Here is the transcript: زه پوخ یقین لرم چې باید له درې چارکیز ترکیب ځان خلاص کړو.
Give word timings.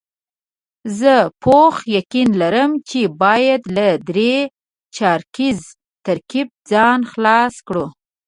زه 0.99 1.13
پوخ 1.43 1.75
یقین 1.97 2.29
لرم 2.41 2.71
چې 2.89 2.99
باید 3.21 3.61
له 3.75 3.87
درې 4.07 4.33
چارکیز 4.95 5.59
ترکیب 6.05 6.47
ځان 6.71 6.99
خلاص 7.11 7.55
کړو. 7.67 7.85